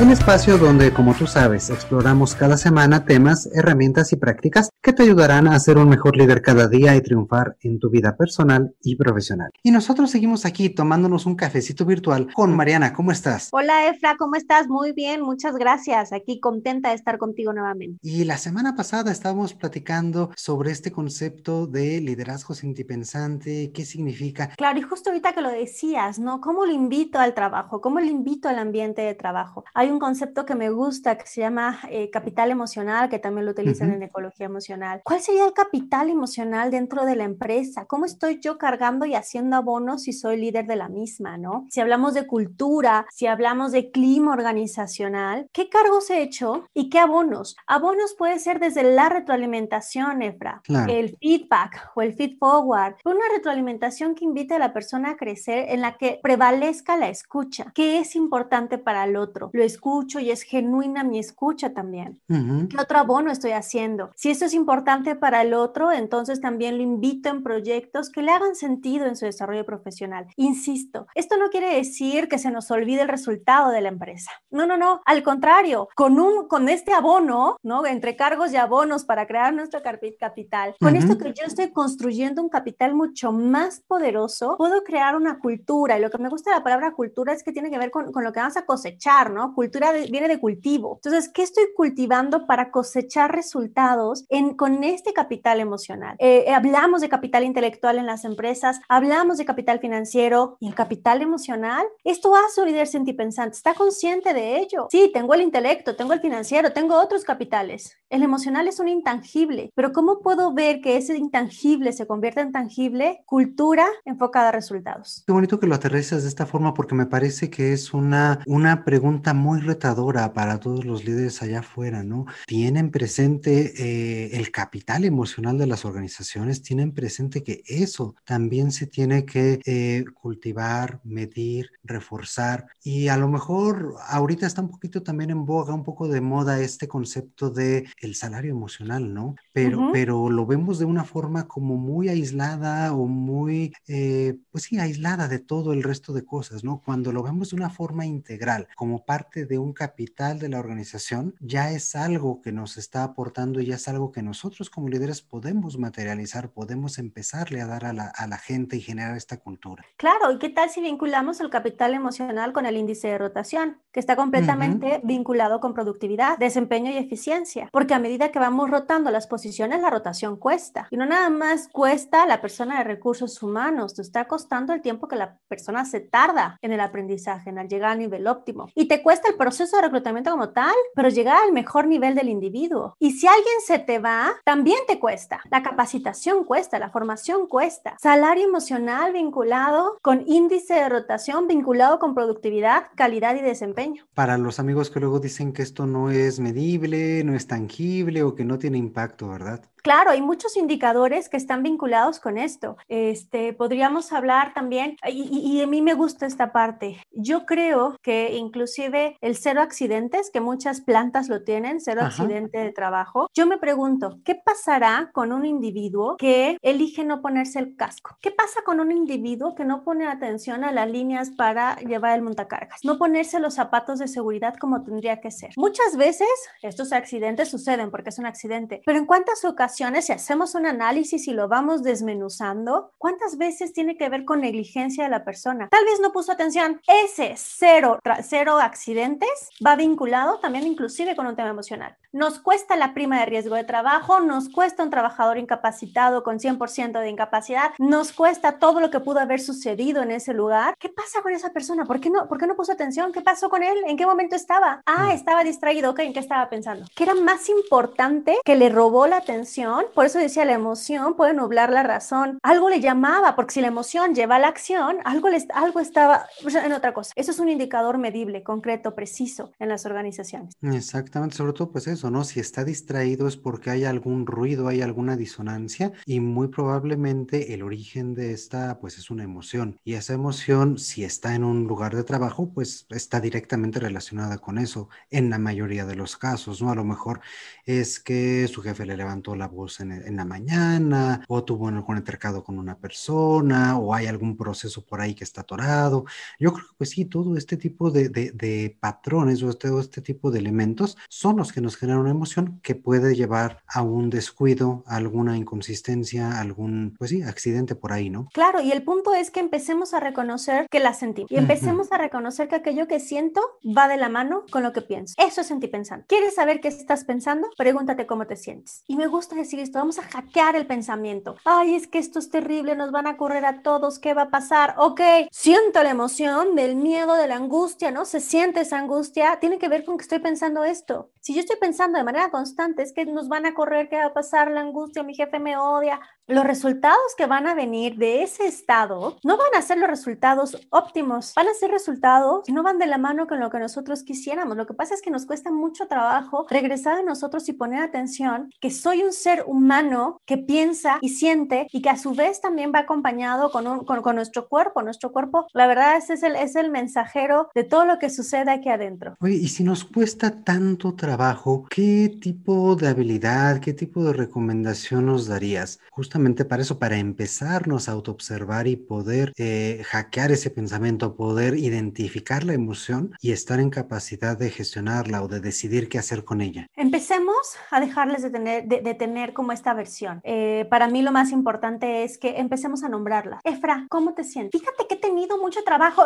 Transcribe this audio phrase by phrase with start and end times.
[0.00, 5.02] un espacio donde, como tú sabes, exploramos cada semana temas, herramientas y prácticas que te
[5.02, 8.94] ayudarán a ser un mejor líder cada día y triunfar en tu vida personal y
[8.94, 9.50] profesional.
[9.64, 12.92] Y nosotros seguimos aquí tomándonos un cafecito virtual con Mariana.
[12.92, 13.48] ¿Cómo estás?
[13.50, 14.68] Hola Efra, ¿cómo estás?
[14.68, 16.12] Muy bien, muchas gracias.
[16.12, 17.98] Aquí contenta de estar contigo nuevamente.
[18.00, 24.50] Y la semana pasada estábamos platicando sobre este concepto de liderazgo sentipensante, qué significa.
[24.56, 26.40] Claro, y justo ahorita que lo decías, ¿no?
[26.40, 27.80] ¿Cómo lo invito al trabajo?
[27.80, 29.64] ¿Cómo lo invito al ambiente de trabajo?
[29.74, 33.52] Hay un concepto que me gusta que se llama eh, capital emocional, que también lo
[33.52, 35.00] utilizan en ecología emocional.
[35.04, 37.86] ¿Cuál sería el capital emocional dentro de la empresa?
[37.86, 41.66] ¿Cómo estoy yo cargando y haciendo abonos si soy líder de la misma, no?
[41.70, 46.98] Si hablamos de cultura, si hablamos de clima organizacional, ¿qué cargos he hecho y qué
[46.98, 47.56] abonos?
[47.66, 54.14] Abonos puede ser desde la retroalimentación, Efra, el feedback o el feed forward, una retroalimentación
[54.14, 58.16] que invite a la persona a crecer en la que prevalezca la escucha, ¿Qué es
[58.16, 59.50] importante para el otro.
[59.52, 62.20] Lo escucho y es genuina mi escucha también.
[62.26, 64.10] ¿Qué otro abono estoy haciendo?
[64.16, 68.32] Si esto es importante para el otro, entonces también lo invito en proyectos que le
[68.32, 70.26] hagan sentido en su desarrollo profesional.
[70.36, 74.32] Insisto, esto no quiere decir que se nos olvide el resultado de la empresa.
[74.50, 75.00] No, no, no.
[75.06, 77.86] Al contrario, con, un, con este abono, ¿no?
[77.86, 79.80] Entre cargos y abonos para crear nuestro
[80.18, 85.38] capital, con esto que yo estoy construyendo un capital mucho más poderoso, puedo crear una
[85.38, 85.96] cultura.
[85.96, 88.12] Y lo que me gusta de la palabra cultura es que tiene que ver con,
[88.12, 89.54] con lo que vamos a cosechar, ¿no?
[89.54, 89.67] cultura
[90.10, 91.00] viene de cultivo.
[91.02, 96.16] Entonces, ¿qué estoy cultivando para cosechar resultados en, con este capital emocional?
[96.18, 100.74] Eh, eh, hablamos de capital intelectual en las empresas, hablamos de capital financiero y el
[100.74, 101.86] capital emocional.
[102.04, 104.88] Esto hace un líder sentipensante, está consciente de ello.
[104.90, 107.96] Sí, tengo el intelecto, tengo el financiero, tengo otros capitales.
[108.10, 112.52] El emocional es un intangible, pero ¿cómo puedo ver que ese intangible se convierta en
[112.52, 113.22] tangible?
[113.26, 115.24] Cultura enfocada a resultados.
[115.26, 118.84] Qué bonito que lo aterrizas de esta forma porque me parece que es una, una
[118.84, 122.26] pregunta muy muy retadora para todos los líderes allá afuera, ¿no?
[122.46, 128.86] Tienen presente eh, el capital emocional de las organizaciones, tienen presente que eso también se
[128.86, 135.30] tiene que eh, cultivar, medir, reforzar y a lo mejor ahorita está un poquito también
[135.30, 139.34] en boga, un poco de moda este concepto de el salario emocional, ¿no?
[139.52, 144.78] Pero, pero lo vemos de una forma como muy aislada o muy, eh, pues sí,
[144.78, 146.80] aislada de todo el resto de cosas, ¿no?
[146.84, 151.34] Cuando lo vemos de una forma integral, como parte de un capital de la organización,
[151.40, 155.22] ya es algo que nos está aportando y ya es algo que nosotros como líderes
[155.22, 159.84] podemos materializar, podemos empezarle a dar a la, a la gente y generar esta cultura.
[159.96, 164.00] Claro, ¿y qué tal si vinculamos el capital emocional con el índice de rotación, que
[164.00, 167.68] está completamente vinculado con productividad, desempeño y eficiencia?
[167.72, 170.88] Porque a medida que vamos rotando las posiciones, la rotación cuesta.
[170.90, 174.82] Y no nada más cuesta a la persona de recursos humanos, te está costando el
[174.82, 178.70] tiempo que la persona se tarda en el aprendizaje, en el llegar al nivel óptimo.
[178.74, 182.28] Y te cuesta el proceso de reclutamiento como tal, pero llegar al mejor nivel del
[182.28, 182.96] individuo.
[182.98, 185.40] Y si alguien se te va, también te cuesta.
[185.50, 187.96] La capacitación cuesta, la formación cuesta.
[188.00, 194.04] Salario emocional vinculado con índice de rotación, vinculado con productividad, calidad y desempeño.
[194.14, 198.34] Para los amigos que luego dicen que esto no es medible, no es tangible o
[198.34, 199.62] que no tiene impacto, ¿verdad?
[199.82, 202.76] Claro, hay muchos indicadores que están vinculados con esto.
[202.88, 207.00] Este, podríamos hablar también, y, a mí me gusta esta parte.
[207.12, 212.72] Yo creo que inclusive el cero accidentes, que muchas plantas lo tienen, cero accidente de
[212.72, 213.28] trabajo.
[213.34, 218.16] Yo me pregunto, ¿qué pasará con un individuo que elige no ponerse el casco?
[218.20, 222.22] ¿Qué pasa con un individuo que no pone atención a las líneas para llevar el
[222.22, 222.80] montacargas?
[222.84, 225.50] No ponerse los zapatos de seguridad como tendría que ser.
[225.56, 226.28] Muchas veces
[226.62, 231.28] estos accidentes suceden porque es un accidente, pero ¿en cuántas ocasiones si hacemos un análisis
[231.28, 235.68] y lo vamos desmenuzando, ¿cuántas veces tiene que ver con negligencia de la persona?
[235.68, 236.80] Tal vez no puso atención.
[236.86, 241.96] Ese cero, cero accidentes va vinculado también inclusive con un tema emocional.
[242.12, 247.00] Nos cuesta la prima de riesgo de trabajo, nos cuesta un trabajador incapacitado con 100%
[247.00, 250.74] de incapacidad, nos cuesta todo lo que pudo haber sucedido en ese lugar.
[250.78, 251.84] ¿Qué pasa con esa persona?
[251.84, 253.12] ¿Por qué no, por qué no puso atención?
[253.12, 253.76] ¿Qué pasó con él?
[253.86, 254.82] ¿En qué momento estaba?
[254.86, 255.10] Ah, mm.
[255.10, 255.90] estaba distraído.
[255.90, 256.86] Ok, ¿en qué estaba pensando?
[256.94, 259.57] ¿Qué era más importante que le robó la atención?
[259.94, 262.38] Por eso decía la emoción puede nublar la razón.
[262.42, 266.26] Algo le llamaba, porque si la emoción lleva a la acción, algo, le, algo estaba
[266.42, 267.12] en otra cosa.
[267.16, 270.54] Eso es un indicador medible, concreto, preciso en las organizaciones.
[270.62, 272.24] Exactamente, sobre todo pues eso, ¿no?
[272.24, 277.62] Si está distraído es porque hay algún ruido, hay alguna disonancia y muy probablemente el
[277.62, 281.94] origen de esta pues es una emoción y esa emoción si está en un lugar
[281.94, 286.70] de trabajo pues está directamente relacionada con eso en la mayoría de los casos, ¿no?
[286.70, 287.20] A lo mejor
[287.64, 292.44] es que su jefe le levantó la voz en, la mañana, o tuvo algún altercado
[292.44, 296.04] con una persona, o hay algún proceso por ahí que está atorado.
[296.38, 300.30] Yo creo que pues sí, todo este tipo de, de, patrones o todo este tipo
[300.30, 304.84] de elementos son los que nos generan una emoción que puede llevar a un descuido,
[304.86, 308.28] a alguna inconsistencia, algún, pues sí, accidente por ahí, ¿no?
[308.32, 311.98] Claro, y el punto es que empecemos a reconocer que la sentimos y empecemos a
[311.98, 315.14] reconocer que aquello que siento va de la mano con lo que pienso.
[315.18, 316.04] Eso es sentir pensando.
[316.06, 317.48] ¿Quieres saber qué estás pensando?
[317.56, 318.82] Pregúntate cómo te sientes.
[318.86, 321.36] Y me gusta decir esto, vamos a hackear el pensamiento.
[321.44, 324.30] Ay, es que esto es terrible, nos van a correr a todos, ¿qué va a
[324.30, 324.74] pasar?
[324.78, 325.00] Ok,
[325.30, 328.04] siento la emoción del miedo, de la angustia, ¿no?
[328.04, 331.10] Se siente esa angustia, tiene que ver con que estoy pensando esto.
[331.20, 334.06] Si yo estoy pensando de manera constante, es que nos van a correr, ¿qué va
[334.06, 334.50] a pasar?
[334.50, 336.00] La angustia, mi jefe me odia.
[336.30, 340.58] Los resultados que van a venir de ese estado no van a ser los resultados
[340.68, 344.02] óptimos, van a ser resultados que no van de la mano con lo que nosotros
[344.02, 344.54] quisiéramos.
[344.54, 348.50] Lo que pasa es que nos cuesta mucho trabajo regresar a nosotros y poner atención
[348.60, 352.72] que soy un ser humano que piensa y siente y que a su vez también
[352.74, 354.82] va acompañado con, con, nuestro cuerpo.
[354.82, 358.50] Nuestro cuerpo, la verdad, ese es el, es el mensajero de todo lo que sucede
[358.50, 359.16] aquí adentro.
[359.20, 365.06] Oye, y si nos cuesta tanto trabajo, ¿qué tipo de habilidad, qué tipo de recomendación
[365.06, 365.80] nos darías?
[365.90, 366.17] Justamente
[366.48, 372.54] para eso, para empezarnos a autoobservar y poder eh, hackear ese pensamiento, poder identificar la
[372.54, 376.66] emoción y estar en capacidad de gestionarla o de decidir qué hacer con ella.
[376.76, 380.20] Empecemos a dejarles de tener, de, tener como esta versión.
[380.24, 383.40] Eh, para mí lo más importante es que empecemos a nombrarla.
[383.44, 384.60] Efra, ¿cómo te sientes?
[384.60, 386.02] Fíjate que he tenido mucho trabajo.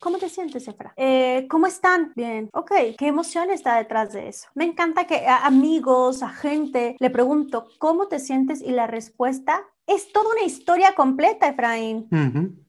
[0.00, 0.94] ¿Cómo te sientes, Efra?
[0.96, 2.12] Eh, ¿Cómo están?
[2.16, 2.48] Bien.
[2.52, 4.48] Ok, ¿qué emoción está detrás de eso?
[4.54, 8.62] Me encanta que a amigos, a gente, le pregunto, ¿cómo te sientes?
[8.62, 9.49] Y la respuesta
[9.86, 12.08] es toda una historia completa, Efraín.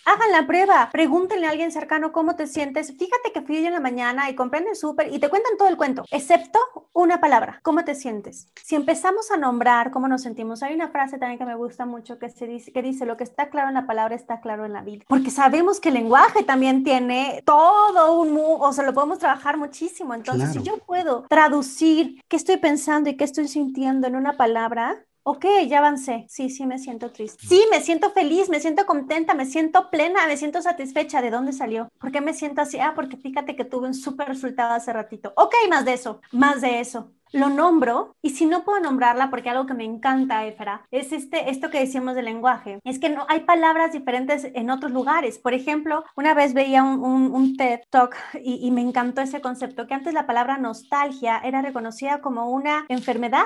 [0.06, 2.98] Hagan la prueba, pregúntenle a alguien cercano cómo te sientes.
[2.98, 5.68] Fíjate que fui yo en la mañana y compré el súper y te cuentan todo
[5.68, 6.60] el cuento, excepto
[6.94, 8.52] una palabra, ¿cómo te sientes?
[8.64, 12.18] Si empezamos a nombrar cómo nos sentimos, hay una frase también que me gusta mucho
[12.18, 14.74] que, se dice, que dice, lo que está claro en la palabra está claro en
[14.74, 15.06] la vida.
[15.08, 20.14] Porque sabemos que el lenguaje también tiene todo un, o sea, lo podemos trabajar muchísimo.
[20.14, 25.06] Entonces, si yo puedo traducir qué estoy pensando y qué estoy sintiendo en una palabra,
[25.24, 26.26] Ok, ya avancé.
[26.28, 27.46] Sí, sí, me siento triste.
[27.46, 31.22] Sí, me siento feliz, me siento contenta, me siento plena, me siento satisfecha.
[31.22, 31.90] ¿De dónde salió?
[32.00, 32.80] ¿Por qué me siento así?
[32.80, 35.34] Ah, porque fíjate que tuve un súper resultado hace ratito.
[35.36, 39.50] Ok, más de eso, más de eso lo nombro y si no puedo nombrarla, porque
[39.50, 43.26] algo que me encanta, Efra, es este, esto que decíamos del lenguaje, es que no
[43.30, 45.40] hay palabras diferentes en otros lugares.
[45.40, 49.94] Por ejemplo, una vez veía un, un, TED Talk y, me encantó ese concepto, que
[49.94, 53.44] antes la palabra nostalgia era reconocida como una enfermedad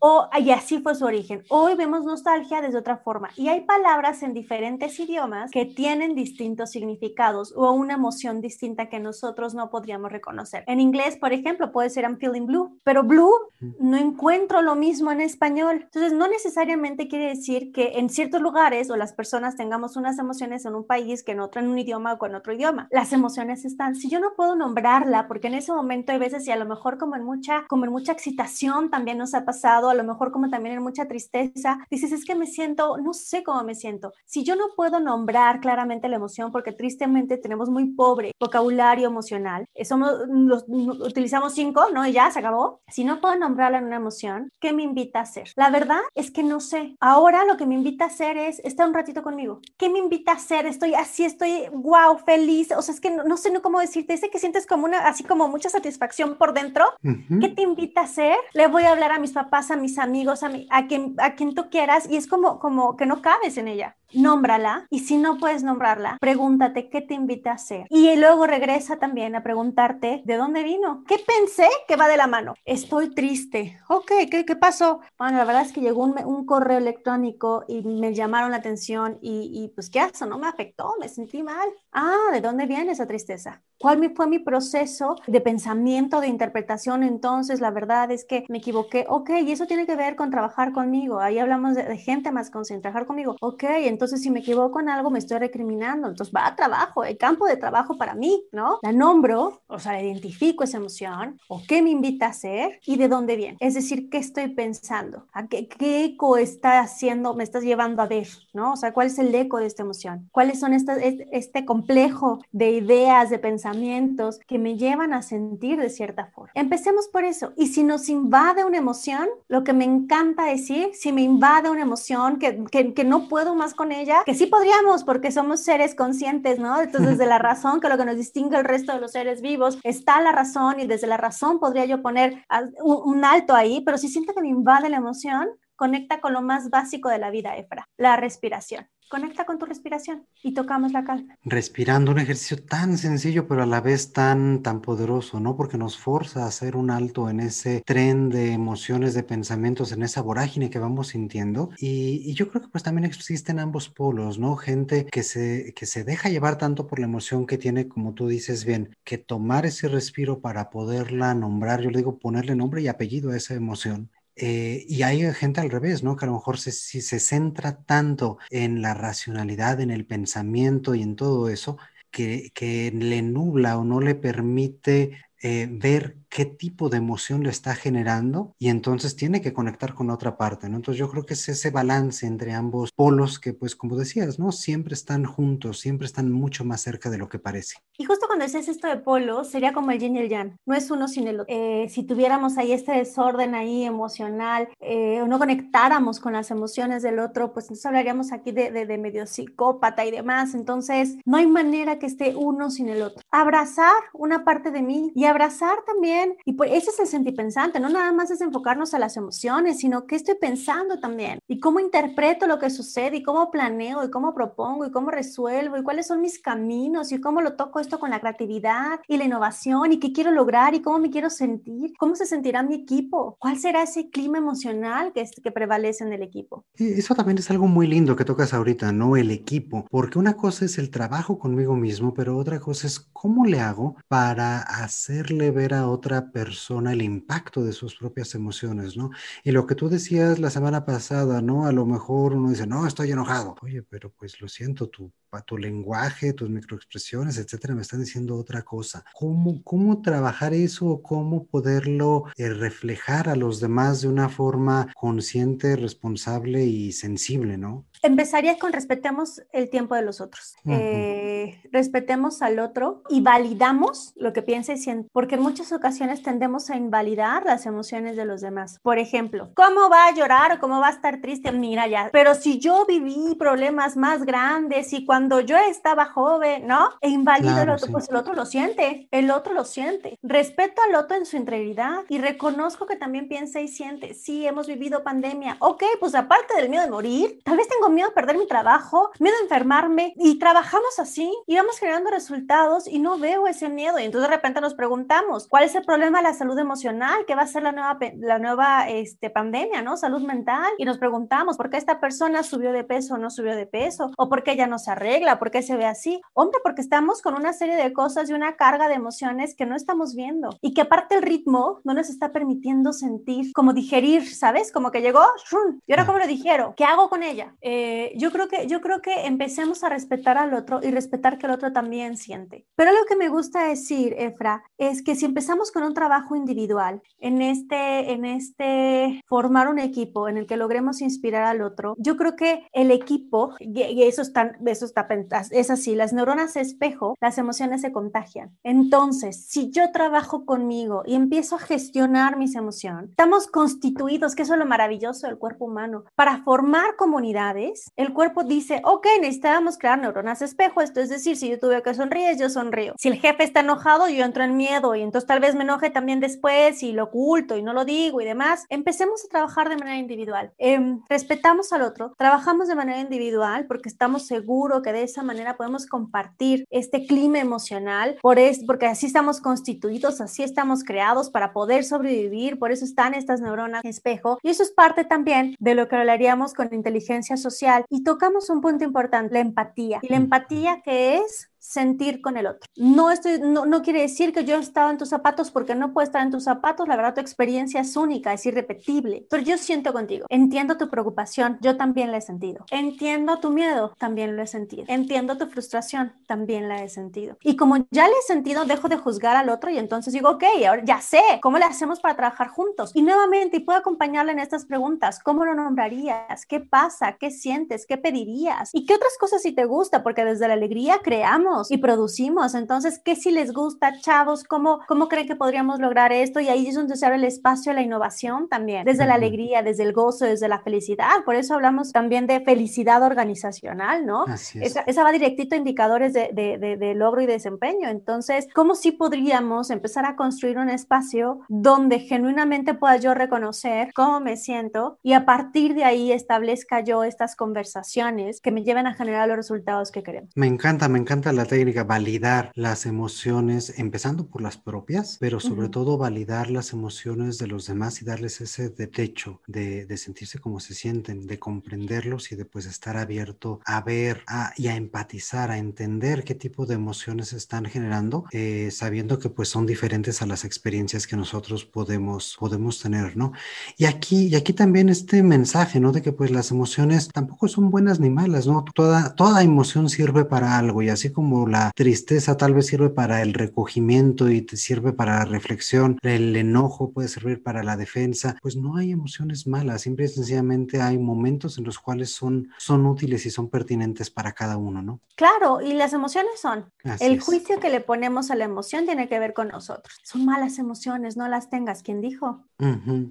[0.00, 1.42] o y así fue su origen.
[1.50, 6.70] Hoy vemos nostalgia desde otra forma y hay palabras en diferentes idiomas que tienen distintos
[6.70, 10.64] significados o una emoción distinta que nosotros no podríamos reconocer.
[10.66, 15.10] En inglés, por ejemplo, puede ser I'm feeling blue, pero blue no encuentro lo mismo
[15.10, 15.80] en español.
[15.82, 20.64] Entonces, no necesariamente quiere decir que en ciertos lugares o las personas tengamos unas emociones
[20.64, 22.88] en un país que en otro, en un idioma o en otro idioma.
[22.90, 23.96] Las emociones están.
[23.96, 26.98] Si yo no puedo nombrarla, porque en ese momento hay veces y a lo mejor
[26.98, 30.48] como en mucha, como en mucha excitación también nos ha pasado, a lo mejor como
[30.50, 34.12] también en mucha tristeza, dices, es que me siento, no sé cómo me siento.
[34.24, 39.66] Si yo no puedo nombrar claramente la emoción, porque tristemente tenemos muy pobre vocabulario emocional,
[39.74, 42.06] eh, somos, los, utilizamos cinco, ¿no?
[42.06, 45.22] Y ya se acabó si no puedo nombrarla en una emoción, ¿qué me invita a
[45.22, 45.50] hacer?
[45.56, 46.96] La verdad es que no sé.
[47.00, 49.60] Ahora lo que me invita a hacer es estar un ratito conmigo.
[49.76, 50.66] ¿Qué me invita a hacer?
[50.66, 52.72] Estoy así, estoy wow, feliz.
[52.72, 54.14] O sea, es que no, sé no cómo decirte.
[54.14, 56.86] Ese que sientes como una, así como mucha satisfacción por dentro.
[57.02, 58.36] ¿Qué te invita a hacer?
[58.52, 61.34] Le voy a hablar a mis papás, a mis amigos, a, mi, a, quien, a
[61.34, 65.16] quien tú quieras y es como, como que no cabes en ella nómbrala y si
[65.16, 67.86] no puedes nombrarla, pregúntate qué te invita a hacer.
[67.90, 71.04] Y luego regresa también a preguntarte de dónde vino.
[71.06, 72.54] ¿Qué pensé que va de la mano?
[72.64, 73.78] Estoy triste.
[73.88, 75.00] Ok, ¿qué, qué pasó?
[75.18, 79.18] Bueno, la verdad es que llegó un, un correo electrónico y me llamaron la atención
[79.20, 81.68] y, y pues qué no me afectó, me sentí mal.
[82.00, 83.60] Ah, ¿de dónde viene esa tristeza?
[83.76, 87.02] ¿Cuál fue mi proceso de pensamiento, de interpretación?
[87.02, 89.04] Entonces, la verdad es que me equivoqué.
[89.08, 91.18] Ok, y eso tiene que ver con trabajar conmigo.
[91.18, 93.34] Ahí hablamos de, gente más consciente, trabajar conmigo.
[93.40, 96.06] Ok, entonces si me equivoco en algo, me estoy recriminando.
[96.06, 98.78] Entonces va a trabajo, el campo de trabajo para mí, ¿no?
[98.82, 102.96] La nombro, o sea, la identifico esa emoción, o qué me invita a hacer y
[102.96, 103.56] de dónde viene.
[103.58, 108.06] Es decir, qué estoy pensando, a qué, qué eco está haciendo, me estás llevando a
[108.06, 108.74] ver, ¿no?
[108.74, 112.72] O sea, cuál es el eco de esta emoción, cuáles son estas, este complejo de
[112.72, 116.52] ideas, de pensamientos que me llevan a sentir de cierta forma.
[116.54, 117.52] Empecemos por eso.
[117.56, 121.80] Y si nos invade una emoción, lo que me encanta decir, si me invade una
[121.80, 125.94] emoción que, que, que no puedo más con ella, que sí podríamos porque somos seres
[125.94, 126.78] conscientes, ¿no?
[126.80, 129.78] Entonces, desde la razón, que lo que nos distingue el resto de los seres vivos,
[129.82, 132.44] está la razón y desde la razón podría yo poner
[132.82, 136.70] un alto ahí, pero si siento que me invade la emoción, conecta con lo más
[136.70, 138.88] básico de la vida, Efra, la respiración.
[139.08, 141.38] Conecta con tu respiración y tocamos la calma.
[141.42, 145.56] Respirando, un ejercicio tan sencillo, pero a la vez tan, tan poderoso, ¿no?
[145.56, 150.02] Porque nos forza a hacer un alto en ese tren de emociones, de pensamientos, en
[150.02, 151.70] esa vorágine que vamos sintiendo.
[151.78, 154.56] Y, y, yo creo que pues también existen ambos polos, ¿no?
[154.56, 158.28] Gente que se, que se deja llevar tanto por la emoción que tiene, como tú
[158.28, 162.88] dices bien, que tomar ese respiro para poderla nombrar, yo le digo ponerle nombre y
[162.88, 166.16] apellido a esa emoción eh, y hay gente al revés, ¿no?
[166.16, 171.02] Que a lo mejor si se centra tanto en la racionalidad, en el pensamiento y
[171.02, 171.78] en todo eso,
[172.10, 177.50] que, que le nubla o no le permite eh, ver qué tipo de emoción le
[177.50, 180.76] está generando y entonces tiene que conectar con otra parte, ¿no?
[180.76, 184.52] Entonces yo creo que es ese balance entre ambos polos que, pues como decías, ¿no?
[184.52, 187.76] Siempre están juntos, siempre están mucho más cerca de lo que parece.
[187.96, 190.74] Y justo cuando dices esto de polos, sería como el yin y el yang, no
[190.74, 191.54] es uno sin el otro.
[191.54, 197.02] Eh, si tuviéramos ahí este desorden ahí emocional eh, o no conectáramos con las emociones
[197.02, 200.54] del otro, pues entonces hablaríamos aquí de, de, de medio psicópata y demás.
[200.54, 203.22] Entonces no hay manera que esté uno sin el otro.
[203.30, 207.88] Abrazar una parte de mí y abrazar también, y pues ese es el sentipensante, no
[207.88, 212.46] nada más es enfocarnos a las emociones, sino qué estoy pensando también, y cómo interpreto
[212.46, 216.20] lo que sucede, y cómo planeo, y cómo propongo, y cómo resuelvo, y cuáles son
[216.20, 220.12] mis caminos, y cómo lo toco esto con la creatividad y la innovación, y qué
[220.12, 224.10] quiero lograr, y cómo me quiero sentir, cómo se sentirá mi equipo, cuál será ese
[224.10, 226.64] clima emocional que, que prevalece en el equipo.
[226.76, 229.16] Eso también es algo muy lindo que tocas ahorita, ¿no?
[229.16, 233.44] El equipo, porque una cosa es el trabajo conmigo mismo, pero otra cosa es cómo
[233.44, 238.96] le hago para hacer hacerle ver a otra persona el impacto de sus propias emociones,
[238.96, 239.10] ¿no?
[239.42, 241.66] Y lo que tú decías la semana pasada, ¿no?
[241.66, 243.56] A lo mejor uno dice, no, estoy enojado.
[243.62, 245.12] Oye, pero pues lo siento, tu,
[245.44, 249.04] tu lenguaje, tus microexpresiones, etcétera, me están diciendo otra cosa.
[249.12, 251.00] ¿Cómo, cómo trabajar eso?
[251.02, 257.87] ¿Cómo poderlo eh, reflejar a los demás de una forma consciente, responsable y sensible, ¿no?
[258.02, 260.56] Empezaría con respetemos el tiempo de los otros.
[260.66, 266.22] eh, respetemos al otro y validamos lo que piensa y siente porque en muchas ocasiones
[266.22, 268.78] tendemos a invalidar las emociones de los demás.
[268.82, 271.50] Por ejemplo, ¿cómo va a llorar o cómo va a estar triste?
[271.50, 276.90] Mira ya, pero si yo viví problemas más grandes y cuando yo estaba joven, ¿no?
[277.00, 277.92] E invalido claro, el otro, sí.
[277.92, 280.16] pues el otro lo siente, el otro lo siente.
[280.22, 284.14] Respeto al otro en su integridad y reconozco que también piensa y siente.
[284.14, 285.56] Sí, hemos vivido pandemia.
[285.58, 289.10] Ok, pues aparte del miedo de morir, tal vez tengo miedo a perder mi trabajo,
[289.18, 293.98] miedo a enfermarme y trabajamos así y vamos generando resultados y no veo ese miedo
[293.98, 297.24] y entonces de repente nos preguntamos ¿cuál es el problema de la salud emocional?
[297.26, 299.96] ¿Qué va a ser la nueva, la nueva este, pandemia, ¿no?
[299.96, 300.70] Salud mental.
[300.78, 304.10] Y nos preguntamos, ¿por qué esta persona subió de peso o no subió de peso?
[304.16, 305.38] ¿O por qué ella no se arregla?
[305.38, 306.20] ¿Por qué se ve así?
[306.34, 309.76] Hombre, porque estamos con una serie de cosas y una carga de emociones que no
[309.76, 314.72] estamos viendo y que aparte el ritmo no nos está permitiendo sentir, como digerir, ¿sabes?
[314.72, 315.82] Como que llegó, ¡shun!
[315.86, 317.54] y ahora cómo lo dijeron, ¿qué hago con ella?
[317.60, 317.77] Eh,
[318.16, 321.52] yo, creo que, yo creo que empecemos a respetar al otro y respetar que el
[321.52, 322.66] otro también siente.
[322.76, 327.02] Pero lo que me gusta decir, Efra, es que si empezamos con un trabajo individual,
[327.18, 332.16] en este, en este formar un equipo en el que logremos inspirar al otro, yo
[332.16, 335.06] creo que el equipo, y eso está, eso está,
[335.50, 338.56] es así, las neuronas espejo, las emociones se contagian.
[338.62, 344.54] Entonces, si yo trabajo conmigo y empiezo a gestionar mis emociones, estamos constituidos, que eso
[344.54, 349.98] es lo maravilloso del cuerpo humano, para formar comunidades, el cuerpo dice, ok, necesitábamos crear
[349.98, 352.94] neuronas espejo, esto es decir, si yo tuve que sonreír, yo sonrío.
[352.98, 355.90] Si el jefe está enojado, yo entro en miedo y entonces tal vez me enoje
[355.90, 358.64] también después y lo oculto y no lo digo y demás.
[358.68, 360.52] Empecemos a trabajar de manera individual.
[360.58, 365.56] Eh, respetamos al otro, trabajamos de manera individual porque estamos seguros que de esa manera
[365.56, 371.52] podemos compartir este clima emocional, por es, porque así estamos constituidos, así estamos creados para
[371.52, 375.88] poder sobrevivir, por eso están estas neuronas espejo y eso es parte también de lo
[375.88, 377.57] que hablaríamos con inteligencia social
[377.88, 380.00] y tocamos un punto importante, la empatía.
[380.02, 382.68] Y la empatía que es sentir con el otro.
[382.76, 385.92] No, estoy, no, no quiere decir que yo he estado en tus zapatos porque no
[385.92, 386.88] puedo estar en tus zapatos.
[386.88, 389.26] La verdad, tu experiencia es única, es irrepetible.
[389.28, 390.24] Pero yo siento contigo.
[390.30, 391.58] Entiendo tu preocupación.
[391.60, 392.64] Yo también la he sentido.
[392.70, 393.92] Entiendo tu miedo.
[393.98, 394.84] También lo he sentido.
[394.88, 396.14] Entiendo tu frustración.
[396.26, 397.36] También la he sentido.
[397.42, 400.44] Y como ya la he sentido, dejo de juzgar al otro y entonces digo, ok,
[400.66, 402.92] ahora ya sé cómo le hacemos para trabajar juntos.
[402.94, 405.20] Y nuevamente, y puedo acompañarle en estas preguntas.
[405.22, 406.46] ¿Cómo lo nombrarías?
[406.46, 407.18] ¿Qué pasa?
[407.18, 407.84] ¿Qué sientes?
[407.86, 408.70] ¿Qué pedirías?
[408.72, 410.02] ¿Y qué otras cosas si te gusta?
[410.02, 412.54] Porque desde la alegría creamos y producimos.
[412.54, 414.44] Entonces, ¿qué si les gusta, chavos?
[414.44, 416.40] ¿Cómo, cómo creen que podríamos lograr esto?
[416.40, 419.62] Y ahí es donde se abre el espacio a la innovación también, desde la alegría,
[419.62, 421.24] desde el gozo, desde la felicidad.
[421.24, 424.24] Por eso hablamos también de felicidad organizacional, ¿no?
[424.54, 427.88] Esa, esa, va directito a indicadores de, de, de, logro y desempeño.
[427.88, 434.20] Entonces, ¿cómo sí podríamos empezar a construir un espacio donde genuinamente pueda yo reconocer cómo
[434.20, 438.94] me siento y a partir de ahí establezca yo estas conversaciones que me lleven a
[438.94, 440.30] generar los resultados que queremos?
[440.34, 445.68] Me encanta, me encanta la técnica, validar las emociones, empezando por las propias, pero sobre
[445.68, 450.60] todo validar las emociones de los demás y darles ese derecho de, de sentirse como
[450.60, 454.22] se sienten, de comprenderlos y de pues estar abierto a ver
[454.56, 459.48] y a empatizar, a entender qué tipo de emociones están generando, eh, sabiendo que pues
[459.48, 463.32] son diferentes a las experiencias que nosotros podemos, podemos tener, ¿no?
[463.76, 465.92] Y aquí, y aquí también este mensaje, ¿no?
[465.92, 468.64] De que pues las emociones tampoco son buenas ni malas, ¿no?
[468.74, 473.22] Toda, toda emoción sirve para algo y así como la tristeza tal vez sirve para
[473.22, 478.36] el recogimiento y te sirve para la reflexión, el enojo puede servir para la defensa,
[478.42, 482.86] pues no hay emociones malas, simple y sencillamente hay momentos en los cuales son, son
[482.86, 485.00] útiles y son pertinentes para cada uno, ¿no?
[485.16, 486.72] Claro, y las emociones son.
[487.00, 490.00] el juicio que le ponemos a la emoción tiene que ver con nosotros.
[490.02, 491.82] Son malas emociones, no las tengas.
[491.82, 492.47] ¿Quién dijo?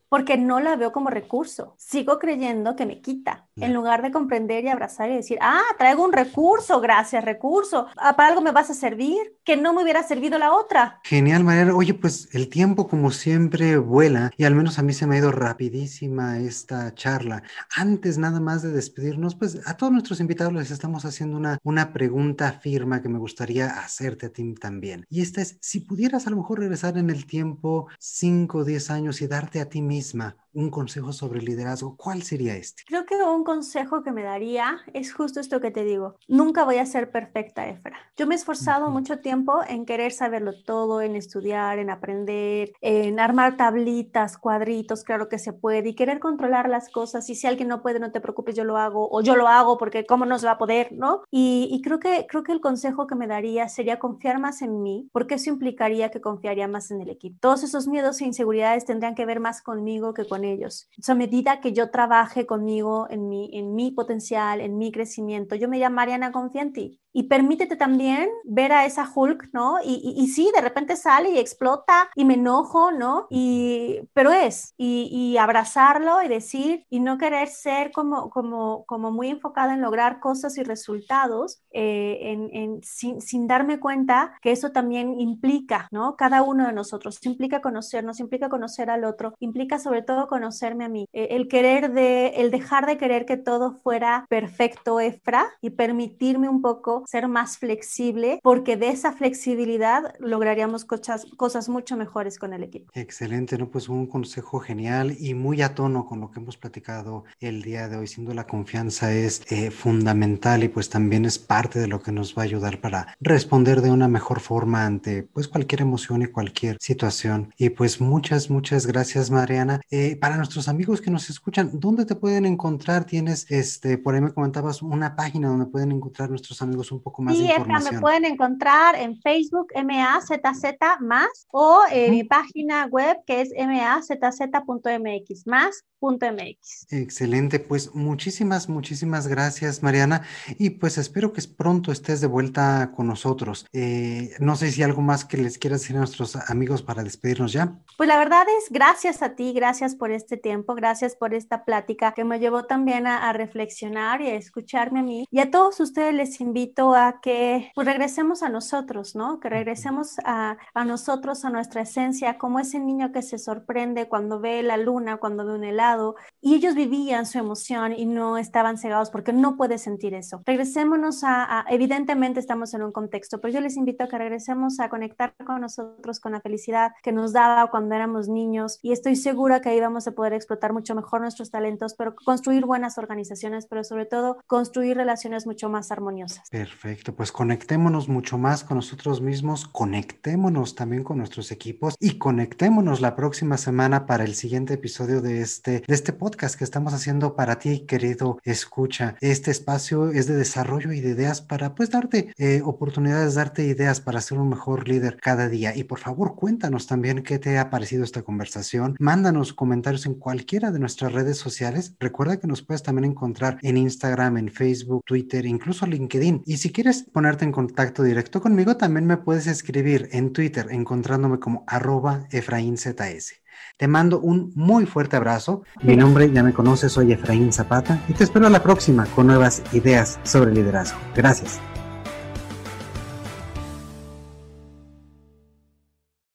[0.09, 1.75] Porque no la veo como recurso.
[1.77, 6.03] Sigo creyendo que me quita, en lugar de comprender y abrazar y decir, ah, traigo
[6.03, 7.87] un recurso, gracias, recurso.
[7.95, 10.99] Ah, para algo me vas a servir, que no me hubiera servido la otra.
[11.03, 11.75] Genial, Mariana.
[11.75, 15.19] Oye, pues el tiempo como siempre vuela y al menos a mí se me ha
[15.19, 17.43] ido rapidísima esta charla.
[17.75, 21.93] Antes nada más de despedirnos, pues a todos nuestros invitados les estamos haciendo una, una
[21.93, 25.05] pregunta firma que me gustaría hacerte a ti también.
[25.09, 28.89] Y esta es, si pudieras a lo mejor regresar en el tiempo 5 o 10
[28.91, 32.81] años y darte a ti misma un consejo sobre liderazgo, ¿cuál sería este?
[32.87, 36.15] Creo que un consejo que me daría es justo esto que te digo.
[36.27, 37.95] Nunca voy a ser perfecta, Efra.
[38.17, 43.19] Yo me he esforzado mucho tiempo en querer saberlo todo, en estudiar, en aprender, en
[43.19, 47.29] armar tablitas, cuadritos, claro que se puede, y querer controlar las cosas.
[47.29, 49.77] Y si alguien no puede, no te preocupes, yo lo hago, o yo lo hago
[49.77, 51.21] porque cómo no se va a poder, ¿no?
[51.29, 54.81] Y, y creo, que, creo que el consejo que me daría sería confiar más en
[54.81, 57.37] mí, porque eso implicaría que confiaría más en el equipo.
[57.39, 60.89] Todos esos miedos e inseguridades tendrían que ver más conmigo que con ellos.
[61.07, 65.67] a medida que yo trabaje conmigo en mi, en mi potencial, en mi crecimiento, yo
[65.67, 69.77] me llamaría Mariana, confía en ti y permítete también ver a esa Hulk, ¿no?
[69.83, 73.25] Y, y, sí, de repente sale y explota y me enojo, ¿no?
[73.31, 79.11] Y, pero es, y, y, abrazarlo y decir, y no querer ser como, como, como
[79.11, 84.51] muy enfocada en lograr cosas y resultados, eh, en, en, sin, sin, darme cuenta que
[84.51, 86.17] eso también implica, ¿no?
[86.17, 90.89] Cada uno de nosotros, implica conocernos, implica conocer al otro, implica sobre todo conocerme a
[90.89, 95.71] mí, eh, el querer de, el dejar de querer que todo fuera perfecto, Efra, y
[95.71, 102.37] permitirme un poco ser más flexible, porque de esa flexibilidad lograríamos cosas, cosas mucho mejores
[102.37, 102.91] con el equipo.
[102.93, 103.69] Excelente, ¿no?
[103.69, 107.87] Pues un consejo genial y muy a tono con lo que hemos platicado el día
[107.87, 108.07] de hoy.
[108.07, 112.37] Siendo la confianza es eh, fundamental y pues también es parte de lo que nos
[112.37, 116.77] va a ayudar para responder de una mejor forma ante pues cualquier emoción y cualquier
[116.79, 117.53] situación.
[117.57, 119.81] Y pues muchas, muchas gracias, Mariana.
[119.89, 123.05] Eh, para nuestros amigos que nos escuchan, ¿dónde te pueden encontrar?
[123.05, 127.21] Tienes, este, por ahí me comentabas una página donde pueden encontrar nuestros amigos un poco
[127.21, 127.95] más de información.
[127.95, 135.47] me pueden encontrar en Facebook MAZZ más o en mi página web que es mazz.mx
[135.47, 136.87] más .mx.
[136.91, 140.21] Excelente, pues muchísimas, muchísimas gracias Mariana
[140.57, 143.65] y pues espero que pronto estés de vuelta con nosotros.
[143.73, 147.53] Eh, no sé si algo más que les quieras decir a nuestros amigos para despedirnos
[147.53, 147.79] ya.
[147.97, 152.13] Pues la verdad es gracias a ti, gracias por este tiempo, gracias por esta plática
[152.13, 155.27] que me llevó también a, reflexionar y a escucharme a mí.
[155.29, 159.39] Y a todos ustedes les invito a que pues, regresemos a nosotros, ¿no?
[159.39, 164.39] Que regresemos a, a nosotros, a nuestra esencia, como ese niño que se sorprende cuando
[164.39, 168.77] ve la luna, cuando ve un helado y ellos vivían su emoción y no estaban
[168.77, 170.41] cegados porque no puedes sentir eso.
[170.45, 174.89] Regresémonos a, evidentemente estamos en un contexto, pero yo les invito a que regresemos a
[174.89, 179.61] conectar con nosotros, con la felicidad que nos daba cuando éramos niños y estoy segura
[179.61, 183.83] que ahí vamos a poder explotar mucho mejor nuestros talentos, pero construir buenas organizaciones, pero
[183.83, 186.49] sobre todo construir relaciones mucho más armoniosas.
[186.49, 192.99] Perfecto, pues conectémonos mucho más con nosotros mismos, conectémonos también con nuestros equipos y conectémonos
[192.99, 197.35] la próxima semana para el siguiente episodio de este de, este podcast que estamos haciendo
[197.35, 199.15] para ti, querido escucha.
[199.21, 204.01] Este espacio es de desarrollo y de ideas para pues darte eh, oportunidades, darte ideas
[204.01, 205.75] para ser un mejor líder cada día.
[205.75, 208.95] Y por favor, cuéntanos también qué te ha parecido esta conversación.
[208.99, 211.95] Mándanos comentarios en cualquiera de nuestras redes sociales.
[211.99, 216.43] Recuerda que nos puedes también encontrar en Instagram, en Facebook, Twitter, incluso LinkedIn.
[216.45, 221.39] Y si quieres ponerte en contacto directo conmigo, también me puedes escribir en Twitter encontrándome
[221.39, 223.41] como arroba EfraínZS.
[223.77, 225.63] Te mando un muy fuerte abrazo.
[225.81, 229.27] Mi nombre ya me conoces, soy Efraín Zapata y te espero a la próxima con
[229.27, 230.99] nuevas ideas sobre liderazgo.
[231.15, 231.59] Gracias.